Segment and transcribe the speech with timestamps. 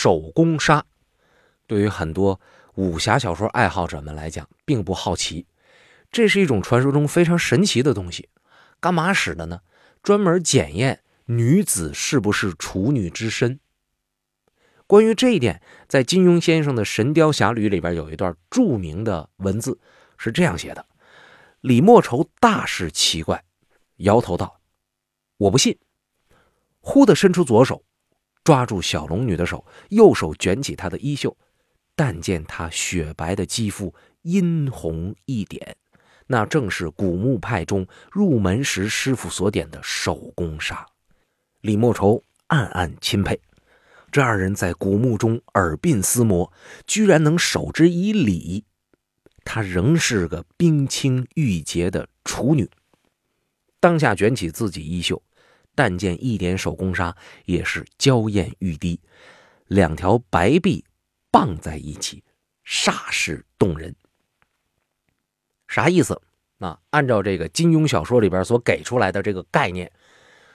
[0.00, 0.86] 手工纱，
[1.66, 2.40] 对于很多
[2.76, 5.44] 武侠小说爱好者们来讲，并不好奇。
[6.12, 8.28] 这是一种传说中非常神奇的东西，
[8.78, 9.62] 干嘛使的呢？
[10.00, 13.58] 专门检验女子是不是处女之身。
[14.86, 19.80] 关于这一点，在金庸先生的《神雕侠侣》里边有一段著名的文字，
[20.16, 20.86] 是这样写的：
[21.60, 23.42] 李莫愁大是奇怪，
[23.96, 24.60] 摇头道
[25.38, 25.76] ：“我不信。”
[26.78, 27.82] 忽地伸出左手，
[28.44, 31.36] 抓住小龙女的手，右手卷起她的衣袖，
[31.94, 35.76] 但见她雪白的肌肤殷红一点。
[36.26, 40.86] 那正是古墓派中入门时师傅所点的手工纱，
[41.62, 43.40] 李莫愁暗暗钦佩，
[44.12, 46.52] 这二人在古墓中耳鬓厮磨，
[46.86, 48.64] 居然能守之以礼。
[49.44, 52.68] 她仍是个冰清玉洁的处女，
[53.80, 55.22] 当下卷起自己衣袖，
[55.78, 59.00] 但见一点手工纱也是娇艳欲滴，
[59.68, 60.84] 两条白臂
[61.30, 62.24] 傍在一起，
[62.66, 63.94] 煞是动人。
[65.68, 66.20] 啥意思？
[66.58, 69.92] 啊，按照这个金庸小说里边所给出来的这个概念，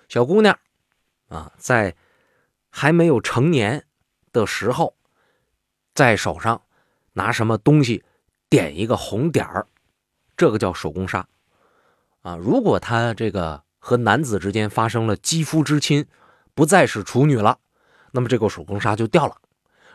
[0.10, 0.60] 小姑娘
[1.30, 1.96] 啊，在
[2.70, 3.86] 还没有成年
[4.34, 4.94] 的时候，
[5.96, 6.62] 在手上
[7.14, 8.04] 拿什么东西
[8.50, 9.66] 点一个红点儿，
[10.36, 11.26] 这个叫手工纱。
[12.24, 16.06] 啊，如果她这个和男子之间发生了肌肤之亲，
[16.56, 17.58] 不再是处女了，
[18.14, 19.36] 那么这个手工纱就掉了。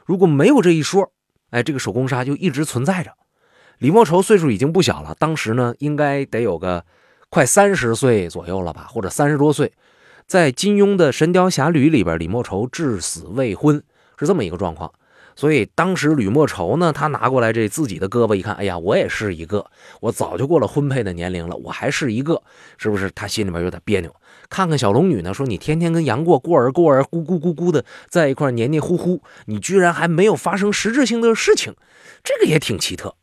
[0.04, 1.10] 如果没有这一说，
[1.48, 3.10] 哎，这个手工纱就一直存在着。
[3.78, 6.84] 李莫愁岁数已经不小了，当时呢应该得有个
[7.30, 9.72] 快三十岁左右了吧，或者三十多岁。
[10.26, 13.82] 在金庸的《神雕侠侣》里边，李莫愁至死未婚，
[14.18, 14.92] 是这么一个状况。
[15.38, 19.64] 所以当时吕莫愁呢，他拿过来这自己的胳膊一看，哎呀，我也是一个，
[20.00, 22.42] 我早就过了婚配的年龄了，我还是一个，
[22.76, 23.08] 是不是？
[23.12, 24.12] 他心里边有点别扭。
[24.50, 31.76] 看看小龙女呢，说你天天跟杨过过儿过儿，咕咕咕咕的在一块黏黏糊糊，你居然还没有发生实质性的事情，
[32.24, 33.14] 这个也挺奇特。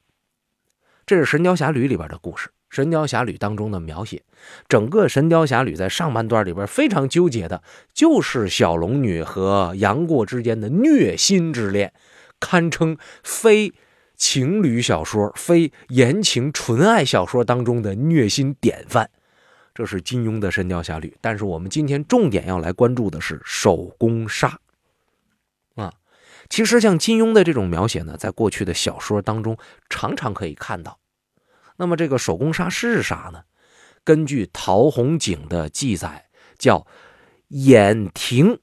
[1.06, 4.22] 这是《神雕侠侣》里边的故事，《神雕侠侣》当中的描写，
[4.68, 7.64] 整个《神雕侠侣》在上半段里边非常纠结的，
[7.94, 11.94] 就是小龙女和杨过之间的虐心之恋，
[12.42, 13.74] 堪称非
[14.18, 19.10] 情侣小说、非言情纯爱小说当中的虐心典范。
[19.74, 24.60] 这是金庸的《神雕侠侣》，但是我们今天重点要来关注的是手工纱。
[26.48, 29.58] 其实像金庸的这种描写呢，在过去的小说当中
[29.90, 31.00] 常常可以看到。
[31.78, 33.44] 那么这个手工纱是啥呢？
[34.04, 36.26] 根据陶弘景的记载，
[36.58, 36.86] 叫
[37.48, 38.60] 眼庭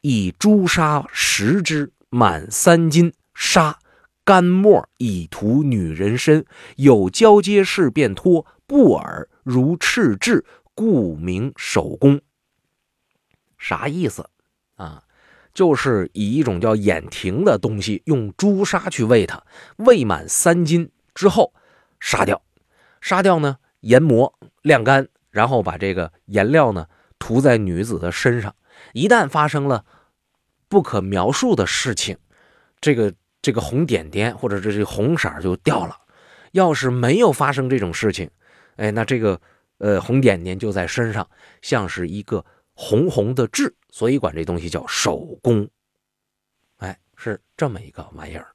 [0.00, 3.78] 以朱砂十之，满三斤，纱
[4.24, 10.44] 干墨以涂女人身，有交接式便脱，布耳如赤痣，
[10.74, 12.20] 故名手工。
[13.58, 14.28] 啥意思
[14.76, 15.02] 啊？
[15.52, 19.42] 就是以一种叫眼庭的东西，用朱砂去喂它，
[19.76, 21.52] 喂满三斤之后
[22.00, 22.42] 杀掉，
[23.04, 24.32] 杀掉呢研磨
[24.62, 26.86] 晾干，然后把这个颜料呢
[27.18, 28.56] 涂在女子的身上。
[28.94, 29.84] 一旦发生了
[30.68, 32.16] 不可描述的事情，
[32.80, 33.12] 这个
[33.42, 35.94] 这个红点点或者这这红色就掉了。
[36.52, 38.30] 要是没有发生这种事情，
[38.76, 39.38] 哎，那这个
[39.76, 41.28] 呃红点点就在身上，
[41.60, 42.42] 像是一个。
[42.76, 45.68] 红红的痣，所以管这东西叫手工，
[46.78, 48.48] 哎，是这么一个玩意儿。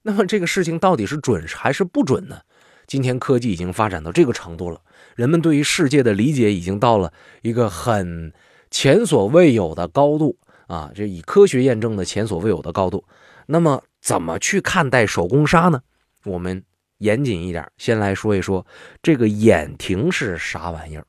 [0.00, 2.40] 那么这个事情到底是准还是不准呢？
[2.88, 4.80] 今天科技已经发展到这个程度了，
[5.14, 7.12] 人们对于世界的理解已经到了
[7.42, 8.32] 一个很
[8.70, 10.90] 前所未有的高度啊！
[10.94, 13.04] 这以科学验证的前所未有的高度。
[13.46, 15.82] 那么怎么去看待手工纱呢？
[16.24, 16.64] 我们
[16.96, 18.66] 严谨一点，先来说一说
[19.02, 21.06] 这个眼蜓是啥玩意儿。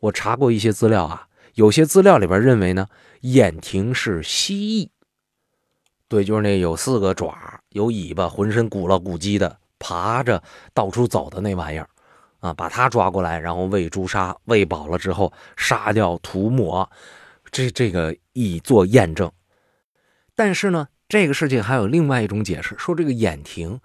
[0.00, 1.26] 我查过一些资料啊。
[1.54, 2.86] 有些资料里边认为呢，
[3.22, 4.88] 眼蜓是蜥蜴，
[6.08, 10.42] 对，就是那有四个爪、有尾巴、浑身鼓了鼓叽的，爬着
[10.74, 11.88] 到处走的那玩意儿，
[12.40, 16.90] 啊，把它抓过来，然后喂朱砂，喂饱了之后杀掉涂抹，
[17.50, 19.30] 这这个以做验证。
[20.34, 23.80] 但是呢，这个事情还有另外一种解释，说这个眼庭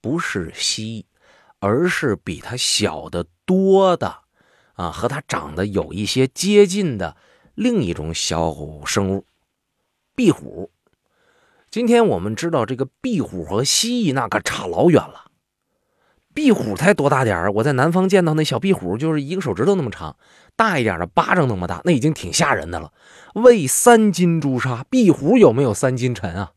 [0.00, 1.04] 不是蜥蜴，
[1.58, 4.20] 而是比它小的多的。
[4.74, 7.16] 啊，和它长得有一些接近的
[7.56, 8.54] 另一种小
[8.86, 9.26] 生物——
[10.14, 10.70] 壁虎。
[11.68, 15.27] 今天我们知道，这个壁虎和蜥蜴那可差老远了。
[16.38, 17.50] 壁虎才多大点儿？
[17.50, 20.16] 我在南方见到那小壁虎，就是一个手指头那么长，
[20.54, 22.92] 大一点的巴掌那么大，那已经挺吓人的了。
[23.34, 26.52] 喂三斤朱砂，壁虎有没有三斤沉啊？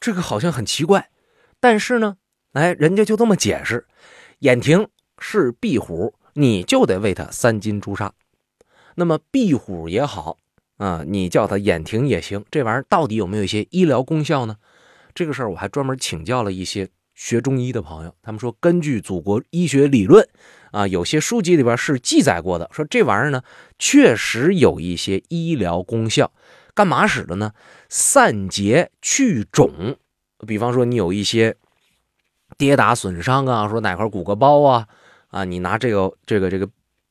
[0.00, 1.10] 这个好像很奇怪。
[1.60, 2.16] 但是呢，
[2.54, 3.86] 哎，人家就这么解释：
[4.40, 4.88] 眼庭
[5.20, 6.14] 是壁虎。
[6.34, 8.12] 你就得喂它三斤朱砂，
[8.96, 10.38] 那么壁虎也好
[10.78, 12.44] 啊，你叫它眼停也行。
[12.50, 14.56] 这玩意儿到底有没有一些医疗功效呢？
[15.14, 16.88] 这个事儿我还专门请教了一些
[17.22, 20.28] 学中医的朋友，他们说根据祖国医学理论，
[20.72, 23.44] 啊，有些书籍里边是记载过的，说这玩意儿呢
[23.78, 26.32] 确实有一些医疗功效。
[26.74, 27.52] 干嘛使的呢？
[27.88, 29.96] 散结去肿。
[30.48, 31.54] 比方说你有一些
[32.58, 34.88] 跌打损伤啊，说哪块骨骼包啊，
[35.28, 36.68] 啊，你拿这个这个这个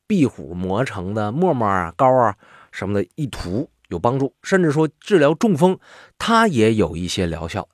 [0.07, 2.35] 壁虎磨成的沫沫啊、膏啊
[2.73, 5.79] 什么的一涂有帮助，甚至说治疗中风，
[6.17, 7.69] 它也有一些疗效。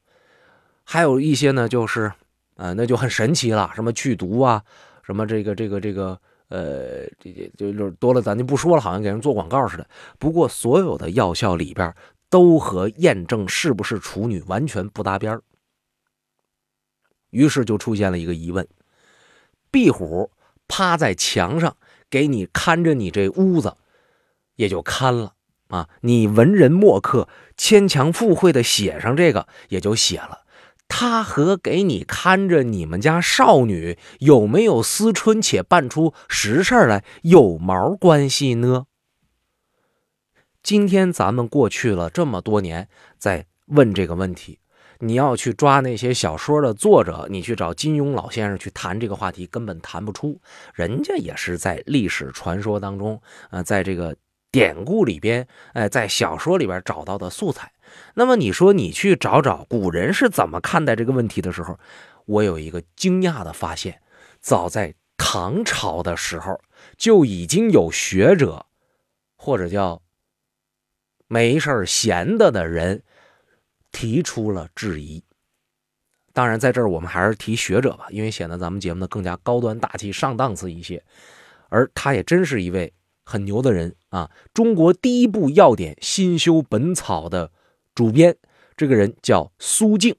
[0.83, 2.13] 还有一些呢，就是
[2.57, 4.61] 啊，那就很神奇了，什么去毒啊，
[5.03, 6.19] 什么这个这个这个
[6.49, 9.87] 呃，这这就多了，咱就不说了，好像给人做广告似的。
[10.17, 11.93] 不过所有的药效里边
[12.29, 15.39] 都和验证是不是处女完全不搭边
[17.29, 18.67] 于是就出现了一个疑问：
[19.69, 20.31] 壁虎
[20.67, 21.77] 趴在墙上
[22.09, 23.75] 给你看着你这屋子，
[24.55, 25.33] 也就看了
[25.67, 25.89] 啊。
[26.01, 30.45] 你文人墨客牵强附会的写上这个，也就写了。
[30.87, 38.85] 他和给你看着你们家少女有没有思春且办出实事来有毛关系呢？
[40.63, 44.59] 今天咱们过去了这么多年，在问这个问题。
[44.99, 50.41] 你要去抓那些小说的作者，你去找金庸老先生去谈这个话题，根本谈不出。
[50.73, 54.15] 人家也是在历史传说当中，呃，在这个
[54.51, 57.71] 典故里边，哎，在小说里边找到的素材。
[58.15, 61.79] 那么你说你去找找古人是怎么看待这个问题的时候，
[62.25, 64.01] 我有一个惊讶的发现：
[64.39, 66.59] 早在唐朝的时候，
[66.97, 68.65] 就已经有学者，
[69.35, 70.01] 或者叫
[71.27, 73.03] 没事闲的的人。
[73.93, 75.23] 提出了质疑。
[76.31, 81.03] 当然，在这儿我们还是提学者吧，因为显得咱们节目呢更加高端大气上档次一些。
[81.69, 82.93] 而他也真是一位
[83.23, 84.29] 很牛的人啊！
[84.53, 87.51] 中国第一部药典《新修本草》的
[87.97, 88.37] 主编，
[88.75, 90.15] 这个人叫苏静。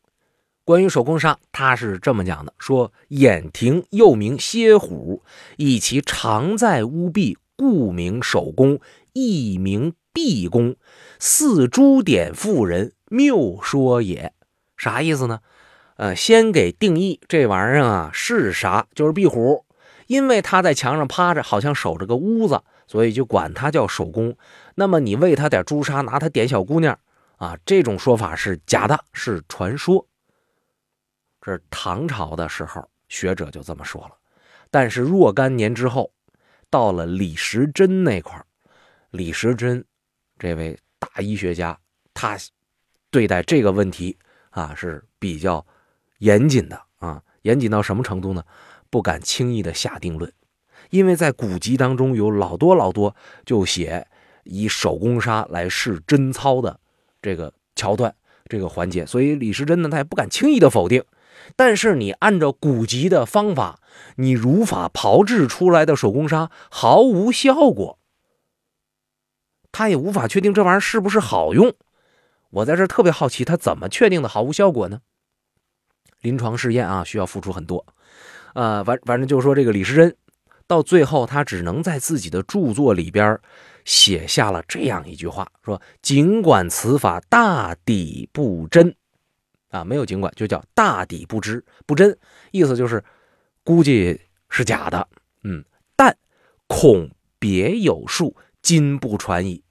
[0.64, 5.22] 关于手工砂，他是这么讲的：说眼庭又名蝎虎，
[5.56, 8.80] 以其常在屋壁，故名手工，
[9.12, 10.75] 亦名壁工，
[11.20, 12.94] 似朱点妇人。
[13.10, 14.32] 谬说也，
[14.76, 15.38] 啥意思呢？
[15.98, 19.64] 呃，先给定义这玩意儿啊是啥，就是壁虎，
[20.08, 24.34] 因为它在墙上趴着，好像守着个屋子，所以就管它叫守宫。
[24.75, 26.98] 那么你喂它点朱砂，拿它点小姑娘
[27.38, 30.06] 啊，这种说法是假的，是传说。
[31.40, 34.12] 这是唐朝的时候，学者就这么说了。
[34.70, 36.12] 但是若干年之后，
[36.70, 38.40] 到了李时珍那块
[39.11, 39.85] 李时珍
[40.38, 41.79] 这位大医学家，
[42.12, 42.38] 他。
[43.11, 44.19] 对待这个问题
[44.50, 45.67] 啊是比较
[46.19, 48.44] 严谨的啊，严谨到什么程度呢？
[48.90, 50.31] 不敢轻易的下定论，
[50.90, 54.06] 因为在古籍当中有老多老多就写
[54.44, 56.79] 以手工纱来试贞操的
[57.28, 58.14] 这个桥段、
[58.48, 61.04] 这个环节，所以李时珍呢他也不敢轻易的否定。
[61.56, 63.80] 但是你按照古籍的方法，
[64.16, 67.98] 你如法炮制出来的手工砂毫无效果，
[69.70, 71.75] 他也无法确定这玩意儿是不是好用。
[72.50, 75.00] 我在这特别好奇，他怎么确定的毫无效果呢？
[76.22, 77.84] 临床试验啊，需要付出很多。
[78.54, 80.16] 呃，反反正就是说，这个李时珍
[80.66, 83.38] 到最后，他只能在自己的著作里边
[83.88, 88.94] 写下了这样一句话：说尽管此法大抵不真，
[89.70, 92.14] 啊，没有尽管，就叫大抵不知不真，
[92.50, 93.02] 意思就是
[93.64, 95.09] 估计是假的。
[95.45, 95.64] 嗯，
[95.97, 96.14] 但
[96.66, 99.64] 恐别有术，今不传矣。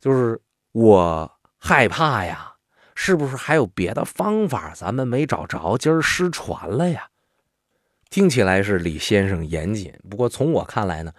[0.00, 0.40] 就是
[0.70, 1.28] 我。
[1.64, 2.54] 害怕呀，
[2.96, 4.72] 是不是还有别的方法？
[4.74, 7.08] 咱们没找着，今儿失传了呀。
[8.10, 11.12] 听起来是李先生严谨，不过从我看来呢，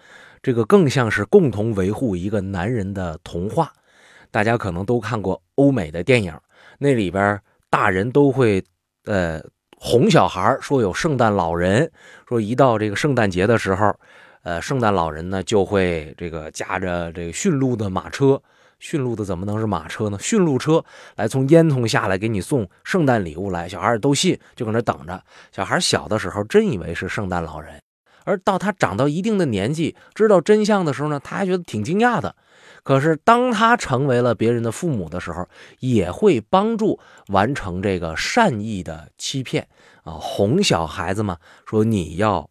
[0.44, 3.72] 这个更像是共同维护一个男人的童话。
[4.30, 6.38] 大家可能都看过欧美的电影，
[6.78, 8.62] 那里边大人都会
[9.06, 9.40] 呃
[9.78, 11.90] 哄小孩，说有圣诞老人，
[12.28, 13.90] 说一到这个圣诞节的时候，
[14.42, 18.38] 呃，圣诞老人呢就会这个驾着这个驯鹿的马车。
[18.80, 20.18] 驯鹿的怎么能是马车呢？
[20.20, 20.84] 驯鹿车
[21.16, 25.18] 来从烟囱下来给你送圣诞礼物来，小孩都信，就搁那等着。
[25.52, 27.80] 小孩小的时候真以为是圣诞老人，
[28.24, 32.34] 而到他长到一定的年纪，知道真相的时候呢，他还觉得挺惊讶的。
[32.82, 39.68] 可是当他成为了别人的父母的时候，也会帮助完成这个善意的欺骗
[40.02, 42.50] 啊，哄小孩子嘛，说你要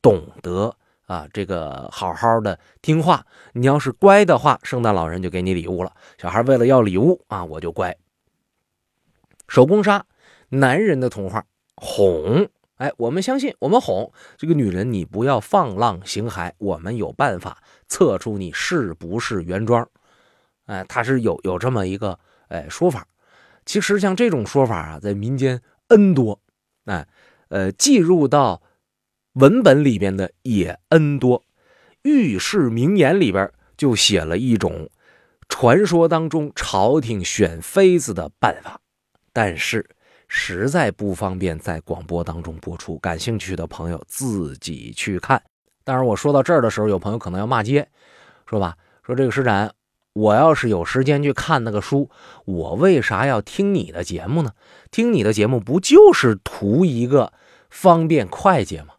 [0.00, 0.74] 懂得。
[1.08, 3.24] 啊，这个好好的听话，
[3.54, 5.90] 你要是乖的话，圣诞老人就给你礼物了。
[6.18, 7.96] 小孩为了要礼物啊，我就乖。
[9.48, 10.04] 手工纱，
[10.50, 11.46] 男人的童话，
[11.76, 12.50] 哄。
[12.78, 19.88] 哎，我们相信，我们哄这个女人，你不要放浪形骸，我们有办法测出你是不是原装。
[20.66, 22.18] 哎，他是有有这么一个
[22.48, 23.06] 哎说法。
[23.66, 26.40] 其实像这种说法啊，在民间 n 多，
[26.86, 27.06] 哎，
[27.48, 28.62] 呃，记入到
[29.34, 31.44] 文本里边的也 n 多。
[32.02, 34.88] 御史名言里边就写了一种
[35.48, 38.80] 传说当中朝廷选妃子的办法，
[39.32, 39.84] 但是
[40.28, 42.98] 实在不方便在广播当中播出。
[42.98, 45.42] 感兴趣的朋友自己去看。
[45.82, 47.88] 当然，我说到这儿的时候，有朋友可能要骂街，
[48.46, 49.72] 说吧，说这个施展。
[50.14, 52.10] 我要是有时间去看那个书，
[52.44, 54.52] 我为啥要听你的节目呢？
[54.90, 57.32] 听你的节目不就是图一个
[57.70, 58.94] 方便快捷吗？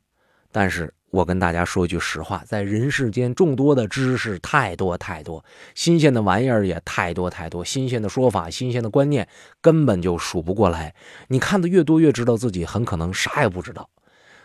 [0.51, 9.27] 但是我跟大家说句实话，在人世间众多的知识太多太多，新鲜的玩意儿也太多太多，新鲜的说法、新鲜的观念
[9.59, 10.93] 根本就数不过来。
[11.29, 13.89] 你看的越多，越知道自己很可能啥也不知道。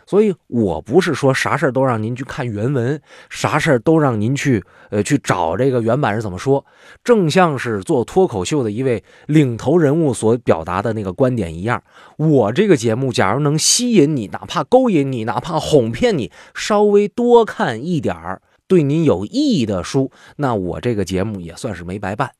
[0.05, 6.63] 所以，我不是说啥事儿都让您去看原文，啥事儿都让您去，呃，去找这个原版是怎么说。
[7.03, 11.83] 正像是做脱口秀的一位领头人物所表达的那个观点一样，
[12.17, 22.31] 我这个节目，假如能吸引你，哪怕勾引你，哪怕哄骗你，稍微多看一点儿对您有意义的书，那我这个节目也算是没白办。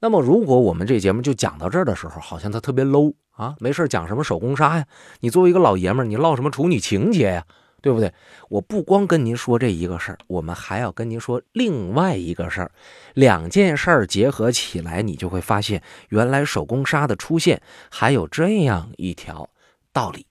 [0.00, 3.14] 那么，如果我们这节目就讲到这儿的时候，好像它特别 low。
[3.36, 4.86] 啊，没事讲什么手工纱呀？
[5.20, 7.44] 你作为一个老爷们儿，你唠什么处女情节呀？
[7.82, 8.12] 对不对？
[8.48, 12.72] 我不光跟您说这一个事儿，我们还要跟您说另外一个事儿。
[13.14, 19.48] 两件事儿结合起来，你就会发现，原来手工纱的出现还有这样一条
[19.92, 20.26] 道理。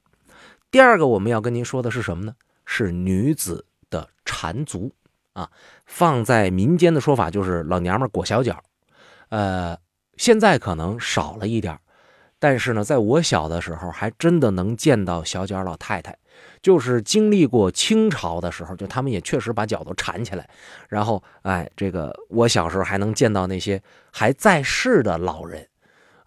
[0.70, 2.34] 第二个我们要跟您说的是什么呢？
[2.66, 4.92] 是女子的缠足
[5.32, 5.50] 啊，
[5.86, 8.62] 放在民间的说法就是老娘们裹小脚。
[9.30, 9.78] 呃，
[10.18, 11.80] 现在可能少了一点
[12.40, 16.16] 但是呢，在我小的时候，还真的能见到小脚老太太，
[16.62, 20.48] 就是经历过清朝的时候，就他们也确实把脚都缠起来。
[20.90, 25.68] 然后，哎，这个我小时候还能见到那些还在世的老人，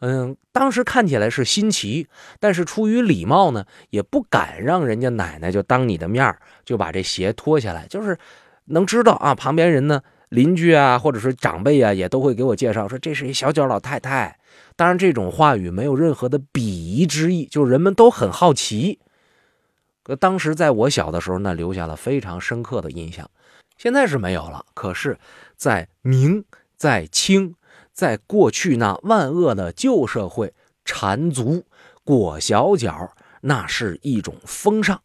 [0.01, 2.09] 嗯，当时看起来是新奇，
[2.41, 6.35] 但是出于礼貌呢，也不敢让人家奶奶就当你的面
[6.65, 8.19] 就把这鞋脱下来，就是
[8.65, 14.39] 能知道啊，旁边人呢，邻居啊，或者是长辈啊，也都会给我介绍说这是一小脚老太太。
[14.77, 19.01] 当然，这种话语没有任何的鄙夷之意，就是人们都很好奇。
[20.03, 23.29] 可当时在我小的时候，那留下了非常深刻的印象。
[23.77, 24.65] 现在是没有了。
[24.75, 25.19] 可是，
[25.57, 26.45] 在明、
[26.77, 27.55] 在清、
[27.93, 30.55] 在过去那万恶的旧社会，
[30.85, 31.65] 缠足、
[32.05, 35.01] 裹小脚，那是一种风尚。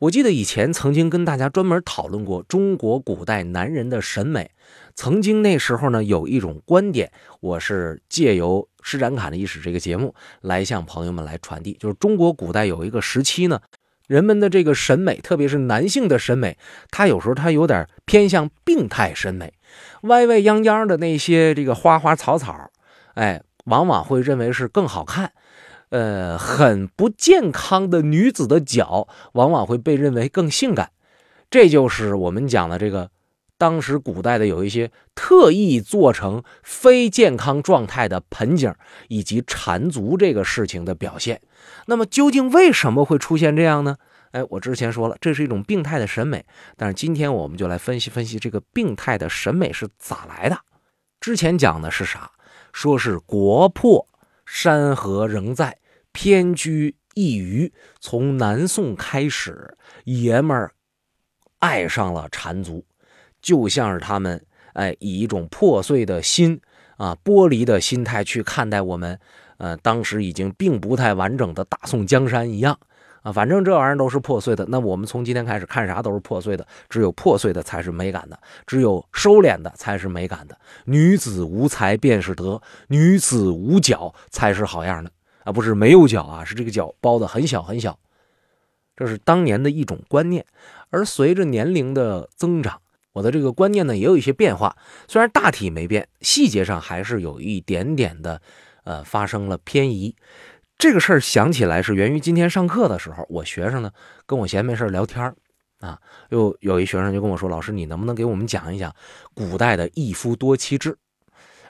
[0.00, 4.52] 我记得以前曾经跟大家专门讨论过中国古代男人的审美。
[4.94, 13.60] 曾经那时候呢，有一种观点，我是借由《施展侃的历史》这个节目来向朋友们来传递，就是中国古代有一个时期呢，
[14.06, 16.56] 人们的这个审美，特别是男性的审美，
[16.92, 19.52] 他有时候他有点偏向病态审美，
[20.02, 22.70] 歪歪秧秧的那些这个花花草草，
[23.14, 25.32] 哎，往往会认为是更好看，
[25.90, 30.90] 呃，很不健康的女子的脚，往往会被认为更性感，
[31.50, 33.10] 这就是我们讲的这个。
[33.60, 38.72] 当时古代的有一些特意做成非健康状态的盆景，
[39.08, 41.40] 以及缠足这个事情的表现。
[41.86, 43.96] 那么究竟为什么会出现这样呢？
[44.30, 46.46] 哎，我之前说了，这是一种病态的审美。
[46.76, 50.56] 但是今天我们就来分析分析这个病态的审美是咋来的。
[51.20, 52.30] 之前讲的是啥？
[52.72, 54.06] 说是国破
[54.50, 55.76] 山河仍在，
[56.10, 57.70] 偏居一隅。
[58.00, 60.72] 从南宋开始，爷们儿
[61.58, 62.86] 爱上了缠足。
[63.42, 66.58] 就像是他们，哎，以一种破碎的心
[66.96, 69.20] 啊，剥离的心态去看待我们，
[69.58, 72.80] 呃，当时已经并不太完整的大宋江山一样
[73.32, 80.58] 反正这玩意儿都是破碎的，那我们从今天开始看啥都是破碎的，只有破碎的才是美感的，只有收敛的才是美感的。
[80.84, 85.10] 女子无才便是德，女子无脚才是好样的
[85.44, 85.52] 啊！
[85.52, 87.98] 不是没有脚啊，是这个脚包的很小很小，
[88.96, 90.44] 这是当年的一种观念。
[90.90, 92.80] 而随着年龄的增长，
[93.12, 98.40] 我的这个观念呢也有一些变化，虽然大体没变，细节上还是有一点点的，
[98.84, 100.14] 呃，发生了偏移。
[100.78, 103.90] 这个事儿想起来是源于今天上课的时候，我学生呢
[104.26, 105.34] 跟我闲没事聊天儿
[105.80, 105.98] 啊，
[106.30, 108.94] 又有一学生就跟我说：“老师，你能不能给我们讲一讲
[109.34, 110.96] 古代的一夫多妻制？”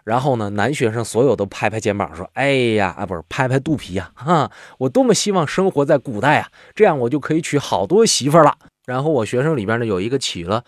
[0.04, 10.64] 然后呢，男学生所有都拍拍肩膀说：“哎呀，啊，不是拍拍肚皮呀，哈，我多么希望生活在古代啊，这样我就可以娶好多媳妇儿了。”然后我学生里边呢有一个起了。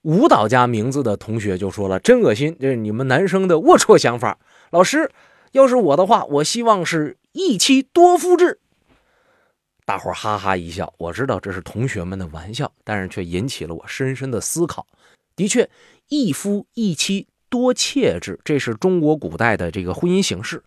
[0.00, 4.38] 舞蹈家名字的同学就说了：“真恶心，这是你们男生的龌龊想法。”
[4.72, 5.10] 老师，
[5.52, 8.60] 要是我的话，我希望是一妻多夫制。
[9.84, 10.90] 大伙哈哈一笑。
[10.96, 14.86] 我知道这是同学们的玩笑，但是却引起了我深深的思考。
[15.36, 15.68] 的确，
[16.08, 20.64] 一夫一妻多妾制，这是中国古代的这个婚姻形式。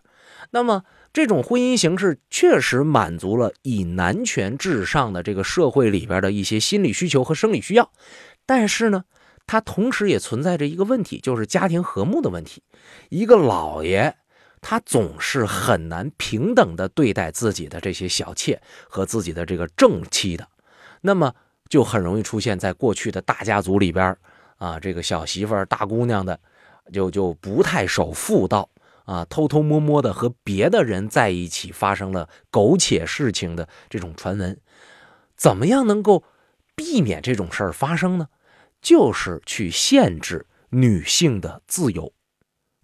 [0.52, 7.90] 那么，这种婚姻形式确实满足了以男权至上的这个社会里边的一些心理需求和生理需要，
[8.46, 9.04] 但是呢，
[9.44, 12.62] 它同时也存在着一个问题，就是家庭和睦的问题。
[13.08, 14.16] 一个老爷，
[14.60, 20.46] 他总是很难平等的对待自己的这些小妾和自己的这个正妻的，
[21.00, 21.34] 那么
[21.68, 24.16] 就很容易出现在过去的大家族里边
[24.56, 26.38] 啊，这个小媳妇儿、大姑娘的，
[26.92, 28.68] 就就不太守妇道。
[29.06, 34.56] 啊，偷偷摸摸的和别的人在一起，发生了苟且事情的这种传闻，
[35.34, 36.22] 怎么样能够
[36.76, 38.28] 避免这种事儿发生呢？
[38.80, 42.12] 就是去限制女性的自由。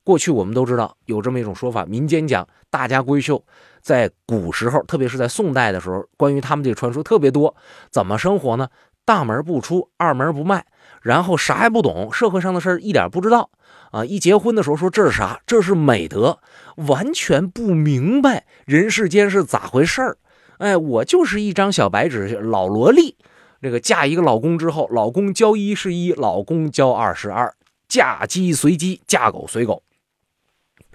[0.07, 3.45] 过去我们都知道有这么一种说法，民间讲大家闺秀
[3.83, 7.57] 在古时候，特别是在宋代的时候，关于他们这个传说特别多。
[7.91, 8.69] 怎么生活呢？
[9.05, 10.65] 大门不出，二门不迈，
[11.03, 13.51] 然后啥也不懂，社会上的事儿一点不知道。
[13.91, 14.05] 啊！
[14.05, 15.41] 一结婚的时候说这是啥？
[15.45, 16.39] 这是美德，
[16.77, 20.19] 完全不明白人世间是咋回事儿。
[20.59, 23.17] 哎，我就是一张小白纸，老萝莉。
[23.61, 27.53] 这个嫁一个老公之后，老公交一是一，老公交二是二，
[27.89, 29.83] 嫁鸡随鸡，嫁狗随狗。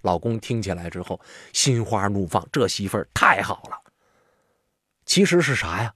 [0.02, 1.20] 老公听起来之后
[1.54, 3.78] 心花怒放，这媳妇儿太好了。
[5.06, 5.94] 其实是啥呀？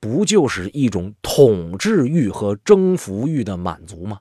[0.00, 4.20] 不就是一种统治欲和征服欲的满足吗？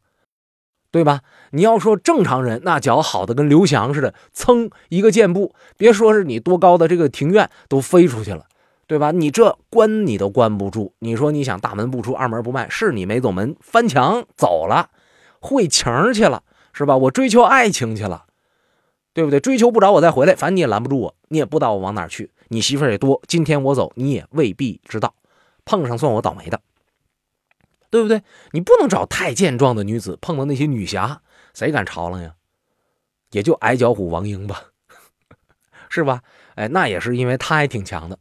[0.89, 1.22] 对吧？
[1.51, 8.46] 你要说正常人，那脚好的跟刘翔似的，噌一个箭步，别说是你多高的这个庭院都飞出去了，
[8.88, 9.12] 对吧？
[9.12, 10.93] 你这关你都关不住。
[11.00, 14.89] 你说你想大门不出二门不迈，是你没走门，翻墙走了，
[15.39, 16.43] 会情去了，
[16.74, 16.96] 是吧？
[16.98, 18.25] 我追求爱情去了，
[19.18, 19.40] 对不对？
[19.40, 22.30] 追求不着我再回来，反正你也拦不住我，你也不知道我往哪去。
[22.50, 25.16] 你媳妇儿也多，今天我走，你也未必知道，
[25.66, 26.62] 碰上算我倒霉的。
[27.90, 28.22] 对不对？
[28.52, 31.24] 你不能找太健壮的女子，碰到那些女侠，
[31.56, 32.36] 谁敢朝了呀？
[33.32, 34.66] 也就矮脚虎王英吧，
[35.90, 36.22] 是吧？
[36.54, 38.20] 哎，那也是因为他还挺强的。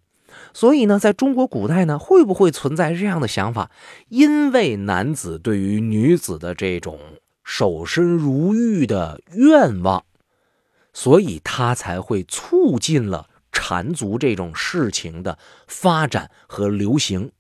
[0.55, 3.71] 所以呢，在中国古代呢，会不会存在这样的想法？
[4.09, 6.99] 因为男子对于女子的这种
[7.45, 10.07] 守身如玉的愿望，
[10.97, 17.33] 所以他才会促进了缠足这种事情的发展和流行。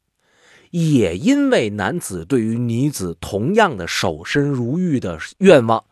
[0.73, 5.87] 也因为男子对于女子同样的守身如玉的愿望，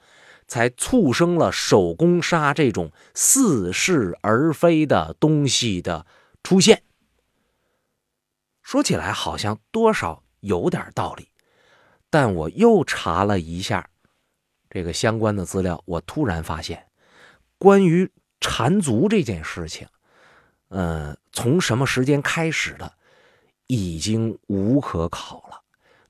[0.46, 6.04] 才促生了手工纱这种似是而非的东西的
[6.42, 6.82] 出现。
[8.60, 11.28] 说起来好像多少有点道理，
[12.10, 13.88] 但我又查了一下
[14.68, 16.88] 这个相关的资料，我突然发现，
[17.58, 19.86] 关于缠足这件事情，
[20.68, 22.92] 呃，从什么时间开始的？
[23.66, 25.62] 已经无可考了。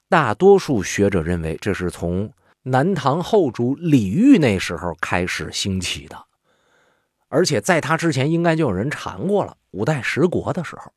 [0.08, 6.24] 大多数学者认为，这是从南唐后主李煜那时候开始兴起的，
[7.28, 9.56] 而且在他之前应该就有人缠过了。
[9.70, 10.92] 五代十国的时候，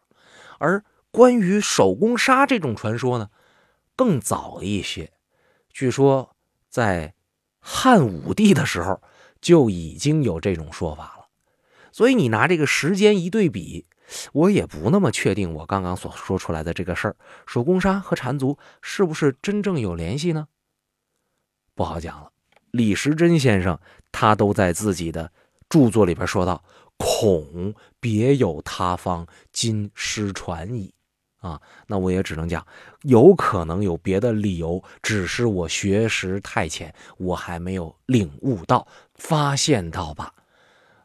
[0.58, 3.30] 而关于手工纱这种传说呢，
[3.96, 5.12] 更早一些。
[5.70, 6.36] 据说
[6.70, 7.14] 在
[7.60, 9.00] 汉武帝的时候
[9.42, 11.28] 就已经有这种说法了。
[11.92, 13.86] 所以你拿这个时间一对比。
[14.32, 20.48] 我也不那么确定，我刚刚所说出来的这个事儿，手工纱和缠足是不是真正有联系呢？
[21.76, 22.32] 不好讲了。
[22.72, 23.78] 李时珍先生
[24.14, 25.30] 他都在自己的
[25.68, 26.64] 著作里边说到
[26.98, 30.94] ：“恐别有他方，今失传矣。”
[31.40, 32.66] 啊，那我也只能讲，
[33.04, 40.34] 有可能有别的理由，只是我学识太浅，我还没有领悟到、发现到吧。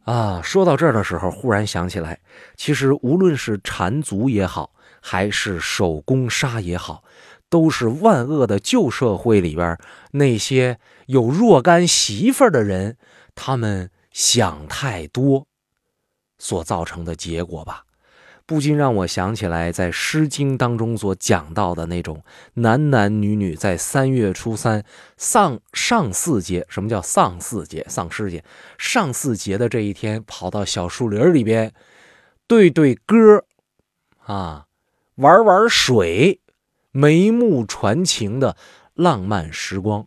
[0.05, 2.20] 啊，说到这儿的时候，忽然想起来，
[2.57, 7.05] 其实无论是缠足也好，还是手工纱也好，
[7.48, 9.79] 都是万恶的旧社会里边
[10.11, 12.96] 那些有若干媳妇儿的人，
[13.37, 15.46] 他们想太多
[16.37, 17.85] 所造成的结果吧。
[18.53, 24.85] 不禁让我想起来，在《诗经》当中所讲到的那种男男女女在三月初三
[25.17, 26.67] 丧上巳节。
[26.69, 27.87] 什么叫丧巳节？
[27.88, 28.45] 丧尸节。
[28.77, 31.73] 上巳节的这一天，跑到小树林里边，
[32.47, 33.47] 对对歌，
[34.27, 34.67] 啊，
[35.15, 36.43] 玩玩水，
[36.91, 38.55] 眉目传情的
[38.93, 40.07] 浪漫时光。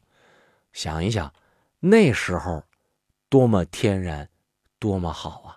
[0.71, 1.34] 想一想，
[1.79, 2.62] 那时候
[3.27, 4.29] 多么天然，
[4.77, 5.49] 多么好啊！